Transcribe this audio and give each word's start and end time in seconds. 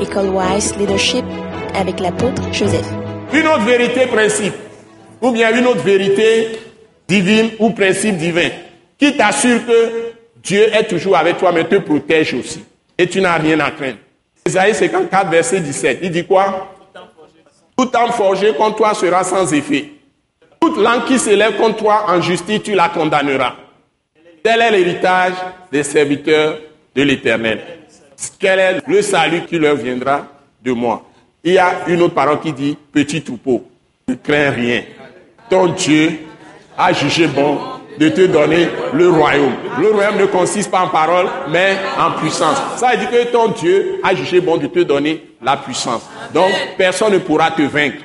École 0.00 0.28
Wise 0.28 0.76
Leadership 0.76 1.24
avec 1.74 2.00
l'apôtre 2.00 2.42
Joseph. 2.52 2.86
Une 3.32 3.46
autre 3.46 3.64
vérité 3.64 4.06
principe, 4.06 4.54
ou 5.20 5.30
bien 5.30 5.56
une 5.56 5.66
autre 5.66 5.82
vérité 5.82 6.58
divine 7.08 7.50
ou 7.58 7.70
principe 7.70 8.16
divin, 8.16 8.50
qui 8.98 9.16
t'assure 9.16 9.64
que 9.66 10.12
Dieu 10.42 10.74
est 10.74 10.84
toujours 10.84 11.16
avec 11.16 11.38
toi, 11.38 11.50
mais 11.52 11.64
te 11.64 11.76
protège 11.76 12.34
aussi. 12.34 12.64
Et 12.98 13.06
tu 13.06 13.20
n'as 13.20 13.38
rien 13.38 13.58
à 13.60 13.70
craindre. 13.70 13.98
Isaïe 14.46 14.74
54, 14.74 15.30
verset 15.30 15.60
17, 15.60 15.98
il 16.02 16.10
dit 16.10 16.24
quoi? 16.24 16.74
Tout 17.76 17.90
âme 17.94 18.12
forgé 18.12 18.52
contre 18.54 18.76
toi 18.76 18.94
sera 18.94 19.24
sans 19.24 19.52
effet. 19.52 19.90
Toute 20.60 20.78
langue 20.78 21.04
qui 21.04 21.18
s'élève 21.18 21.56
contre 21.56 21.76
toi 21.76 22.04
en 22.08 22.20
justice, 22.20 22.62
tu 22.62 22.74
la 22.74 22.88
condamneras. 22.88 23.54
Tel 24.42 24.60
est 24.60 24.70
l'héritage 24.70 25.34
des 25.72 25.82
serviteurs 25.82 26.58
de 26.94 27.02
l'Éternel. 27.02 27.60
Quel 28.38 28.58
est 28.58 28.80
le 28.86 29.02
salut 29.02 29.42
qui 29.46 29.58
leur 29.58 29.76
viendra 29.76 30.26
de 30.64 30.72
moi? 30.72 31.02
Il 31.44 31.52
y 31.52 31.58
a 31.58 31.86
une 31.86 32.02
autre 32.02 32.14
parole 32.14 32.40
qui 32.40 32.52
dit, 32.52 32.76
petit 32.92 33.22
troupeau, 33.22 33.64
ne 34.08 34.14
crains 34.14 34.50
rien. 34.50 34.82
Ton 35.48 35.68
Dieu 35.68 36.18
a 36.76 36.92
jugé 36.92 37.26
bon 37.26 37.58
de 37.98 38.08
te 38.08 38.26
donner 38.26 38.68
le 38.92 39.08
royaume. 39.10 39.54
Le 39.80 39.90
royaume 39.90 40.18
ne 40.18 40.26
consiste 40.26 40.70
pas 40.70 40.80
en 40.80 40.88
parole, 40.88 41.26
mais 41.48 41.76
en 41.98 42.12
puissance. 42.20 42.56
Ça 42.76 42.90
veut 42.90 42.98
dire 42.98 43.10
que 43.10 43.24
ton 43.32 43.48
Dieu 43.48 44.00
a 44.02 44.14
jugé 44.14 44.40
bon 44.40 44.56
de 44.56 44.66
te 44.66 44.80
donner 44.80 45.24
la 45.42 45.56
puissance. 45.56 46.02
Donc, 46.34 46.50
personne 46.76 47.12
ne 47.12 47.18
pourra 47.18 47.50
te 47.50 47.62
vaincre. 47.62 47.98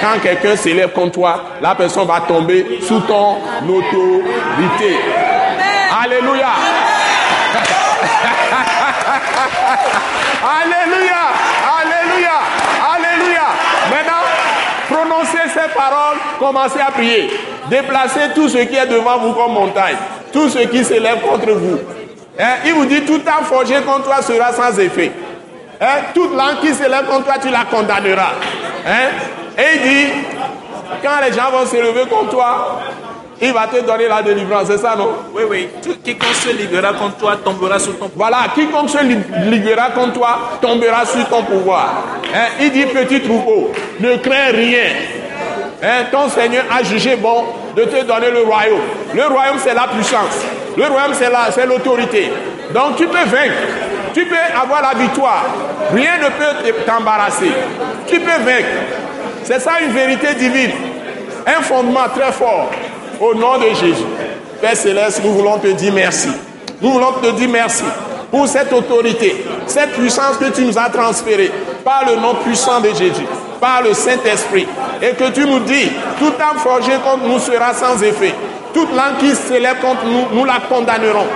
Quand 0.00 0.20
quelqu'un 0.22 0.56
s'élève 0.56 0.92
contre 0.92 1.12
toi, 1.12 1.44
la 1.60 1.74
personne 1.74 2.06
va 2.06 2.20
tomber 2.20 2.78
sous 2.80 3.00
ton 3.00 3.36
autorité. 3.68 4.96
Alléluia. 6.02 6.93
Alléluia. 10.60 11.22
Alléluia. 11.80 12.36
Alléluia. 12.94 13.46
Maintenant, 13.90 14.24
prononcez 14.90 15.48
ces 15.52 15.72
paroles, 15.74 16.18
commencez 16.38 16.80
à 16.80 16.90
prier. 16.90 17.30
Déplacez 17.68 18.32
tout 18.34 18.48
ce 18.48 18.58
qui 18.58 18.76
est 18.76 18.86
devant 18.86 19.18
vous 19.18 19.32
comme 19.32 19.52
montagne. 19.52 19.96
Tout 20.32 20.48
ce 20.48 20.58
qui 20.60 20.84
s'élève 20.84 21.20
contre 21.20 21.52
vous. 21.52 21.78
Hein, 22.38 22.56
Il 22.64 22.74
vous 22.74 22.84
dit, 22.86 23.02
tout 23.02 23.18
temps 23.18 23.44
forgé 23.44 23.80
contre 23.82 24.04
toi 24.04 24.20
sera 24.22 24.52
sans 24.52 24.78
effet. 24.78 25.12
Hein, 25.80 26.02
Toute 26.14 26.34
langue 26.34 26.60
qui 26.60 26.74
s'élève 26.74 27.06
contre 27.06 27.24
toi, 27.24 27.34
tu 27.40 27.48
la 27.50 27.64
condamneras. 27.64 28.32
Hein? 28.86 29.10
Et 29.56 29.76
il 29.76 29.82
dit, 29.82 30.12
quand 31.02 31.24
les 31.24 31.32
gens 31.32 31.50
vont 31.50 31.66
se 31.66 31.76
lever 31.76 32.06
contre 32.10 32.30
toi, 32.30 32.80
il 33.40 33.52
va 33.52 33.66
te 33.66 33.80
donner 33.84 34.08
la 34.08 34.22
délivrance, 34.22 34.66
c'est 34.68 34.78
ça, 34.78 34.94
non? 34.96 35.10
Oui, 35.34 35.42
oui. 35.48 35.68
Tout, 35.82 35.96
quiconque 36.02 36.34
se 36.34 36.50
liguera 36.50 36.92
contre 36.94 37.16
toi 37.16 37.36
tombera 37.44 37.78
sous 37.78 37.92
ton 37.94 38.08
pouvoir. 38.08 38.30
Voilà, 38.30 38.48
quiconque 38.54 38.90
se 38.90 38.98
li- 39.04 39.18
liguera 39.50 39.90
contre 39.90 40.12
toi 40.14 40.38
tombera 40.60 41.04
sur 41.04 41.26
ton 41.28 41.42
pouvoir. 41.42 41.94
Hein, 42.34 42.46
Il 42.60 42.70
dit, 42.72 42.86
petit 42.86 43.20
troupeau, 43.20 43.72
ne 44.00 44.16
crains 44.16 44.52
rien. 44.52 44.84
Hein, 45.82 46.04
ton 46.10 46.28
Seigneur 46.28 46.64
a 46.70 46.82
jugé 46.82 47.16
bon 47.16 47.44
de 47.76 47.84
te 47.84 48.04
donner 48.04 48.30
le 48.30 48.42
royaume. 48.42 48.80
Le 49.14 49.24
royaume, 49.26 49.58
c'est 49.58 49.74
la 49.74 49.88
puissance. 49.88 50.40
Le 50.76 50.84
royaume, 50.86 51.12
c'est 51.14 51.30
la- 51.30 51.50
c'est 51.52 51.66
l'autorité. 51.66 52.32
Donc, 52.72 52.96
tu 52.96 53.06
peux 53.06 53.24
vaincre. 53.24 53.54
Tu 54.14 54.24
peux 54.26 54.36
avoir 54.60 54.80
la 54.80 54.98
victoire. 54.98 55.44
Rien 55.92 56.18
ne 56.18 56.26
peut 56.28 56.64
te- 56.72 56.80
t'embarrasser. 56.88 57.50
Tu 58.06 58.20
peux 58.20 58.42
vaincre. 58.44 58.68
C'est 59.42 59.60
ça 59.60 59.72
une 59.84 59.90
vérité 59.92 60.34
divine. 60.34 60.70
Un 61.46 61.60
fondement 61.62 62.08
très 62.16 62.32
fort. 62.32 62.70
Au 63.20 63.34
nom 63.34 63.58
de 63.58 63.68
Jésus. 63.74 64.04
Père 64.60 64.76
Céleste, 64.76 65.20
nous 65.24 65.32
voulons 65.32 65.58
te 65.58 65.68
dire 65.68 65.92
merci. 65.92 66.28
Nous 66.80 66.90
voulons 66.90 67.12
te 67.22 67.30
dire 67.32 67.48
merci 67.48 67.84
pour 68.30 68.48
cette 68.48 68.72
autorité, 68.72 69.44
cette 69.66 69.92
puissance 69.92 70.36
que 70.38 70.50
tu 70.50 70.64
nous 70.64 70.76
as 70.76 70.90
transférée 70.90 71.52
par 71.84 72.04
le 72.08 72.16
nom 72.16 72.34
puissant 72.44 72.80
de 72.80 72.88
Jésus, 72.88 73.26
par 73.60 73.82
le 73.82 73.94
Saint-Esprit. 73.94 74.66
Et 75.00 75.10
que 75.10 75.30
tu 75.30 75.46
nous 75.46 75.60
dis, 75.60 75.88
tout 76.18 76.32
âme 76.40 76.58
forgé 76.58 76.92
contre 77.04 77.28
nous 77.28 77.38
sera 77.38 77.72
sans 77.74 78.02
effet. 78.02 78.34
Toute 78.72 78.90
langue 78.90 79.18
qui 79.20 79.34
s'élève 79.36 79.78
contre 79.80 80.04
nous, 80.06 80.36
nous 80.36 80.44
la 80.44 80.58
condamnerons. 80.68 81.26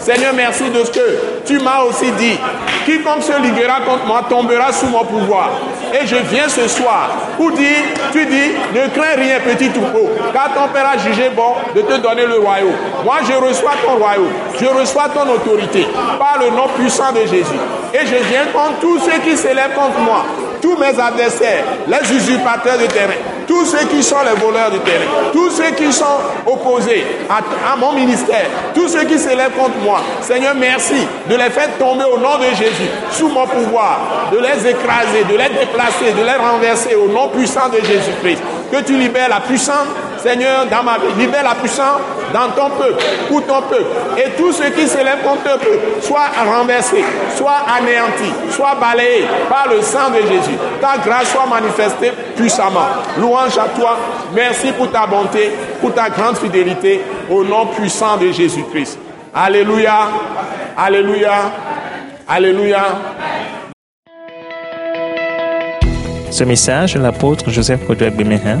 Seigneur, 0.00 0.32
merci 0.34 0.70
de 0.70 0.82
ce 0.84 0.90
que 0.90 1.18
tu 1.44 1.58
m'as 1.58 1.82
aussi 1.82 2.10
dit. 2.12 2.38
Quiconque 2.84 3.22
se 3.22 3.32
liguera 3.40 3.80
contre 3.80 4.06
moi 4.06 4.22
tombera 4.28 4.72
sous 4.72 4.86
mon 4.86 5.04
pouvoir. 5.04 5.50
Et 5.92 6.06
je 6.06 6.16
viens 6.16 6.48
ce 6.48 6.66
soir 6.68 7.10
pour 7.36 7.52
dire, 7.52 7.82
tu 8.12 8.24
dis, 8.26 8.52
ne 8.74 8.88
crains 8.88 9.16
rien, 9.16 9.40
petit 9.40 9.68
troupeau, 9.70 10.10
car 10.32 10.52
ton 10.54 10.68
Père 10.72 10.88
a 10.88 10.98
jugé 10.98 11.30
bon 11.36 11.54
de 11.74 11.82
te 11.82 12.00
donner 12.00 12.26
le 12.26 12.38
royaume. 12.38 12.72
Moi, 13.04 13.16
je 13.28 13.34
reçois 13.34 13.72
ton 13.84 13.98
royaume, 13.98 14.32
je 14.58 14.66
reçois 14.66 15.08
ton 15.14 15.28
autorité 15.30 15.86
par 16.18 16.38
le 16.40 16.50
nom 16.50 16.68
puissant 16.76 17.12
de 17.12 17.20
Jésus. 17.20 17.60
Et 17.92 18.06
je 18.06 18.16
viens 18.30 18.46
contre 18.52 18.80
tous 18.80 18.98
ceux 19.00 19.18
qui 19.20 19.36
s'élèvent 19.36 19.74
contre 19.74 19.98
moi, 20.00 20.24
tous 20.60 20.76
mes 20.76 20.98
adversaires, 20.98 21.64
les 21.86 22.16
usurpateurs 22.16 22.78
de 22.78 22.86
terrain, 22.86 23.12
tous 23.46 23.64
ceux 23.64 23.86
qui 23.86 24.02
sont 24.02 24.22
les 24.22 24.40
voleurs 24.40 24.70
de 24.70 24.78
terrain, 24.78 25.04
tous 25.32 25.50
ceux 25.50 25.70
qui 25.72 25.92
sont 25.92 26.04
opposés 26.46 27.04
à, 27.28 27.72
à 27.72 27.76
mon 27.76 27.92
ministère, 27.92 28.46
tous 28.74 28.88
ceux 28.88 29.04
qui 29.04 29.18
s'élèvent 29.18 29.52
contre 29.52 29.78
moi. 29.82 30.00
Seigneur, 30.20 30.54
merci 30.54 31.06
de 31.28 31.34
les 31.36 31.50
faire 31.50 31.76
tomber 31.78 32.04
au 32.04 32.18
nom 32.18 32.38
de 32.38 32.54
Jésus, 32.56 32.90
sous 33.10 33.28
mon 33.28 33.46
pouvoir, 33.46 34.28
de 34.32 34.38
les 34.38 34.68
écraser, 34.70 35.24
de 35.30 35.36
les 35.36 35.48
déplacer, 35.48 36.12
de 36.16 36.22
les 36.24 36.36
renverser 36.36 36.94
au 36.94 37.08
nom 37.08 37.28
puissant 37.28 37.68
de 37.68 37.78
Jésus-Christ. 37.78 38.42
Que 38.70 38.82
tu 38.82 38.96
libères 38.96 39.28
la 39.28 39.40
puissance, 39.40 39.86
Seigneur, 40.22 40.66
dans 40.66 40.82
ma 40.82 40.98
vie. 40.98 41.12
Libère 41.18 41.42
la 41.42 41.54
puissance 41.54 42.00
dans 42.32 42.48
ton 42.50 42.70
peuple, 42.76 43.02
pour 43.28 43.44
ton 43.44 43.62
peuple. 43.62 43.84
Et 44.16 44.30
tous 44.36 44.52
ceux 44.52 44.70
qui 44.70 44.86
s'élèvent 44.86 45.22
contre 45.22 45.42
ton 45.42 45.58
peuple, 45.58 45.78
soient 46.00 46.30
renversés, 46.44 47.04
soient 47.36 47.62
anéantis, 47.76 48.32
soient 48.50 48.76
balayés 48.80 49.26
par 49.48 49.68
le 49.68 49.82
sang 49.82 50.10
de 50.10 50.26
Jésus. 50.26 50.56
Ta 50.80 50.98
grâce 50.98 51.32
soit 51.32 51.46
manifestée 51.46 52.12
puissamment. 52.36 52.86
Louange 53.18 53.58
à 53.58 53.68
toi. 53.78 53.98
Merci 54.34 54.72
pour 54.72 54.90
ta 54.90 55.06
bonté, 55.06 55.50
pour 55.80 55.92
ta 55.92 56.08
grande 56.08 56.36
fidélité, 56.36 57.00
au 57.28 57.44
nom 57.44 57.66
puissant 57.66 58.16
de 58.16 58.30
Jésus-Christ. 58.30 58.98
Alléluia. 59.34 60.08
Alléluia. 60.76 61.32
Alléluia. 62.28 62.84
Ce 66.30 66.44
message 66.44 66.96
l'apôtre 66.96 67.50
Joseph 67.50 67.86
Kodouak 67.86 68.16
Bemehin 68.16 68.60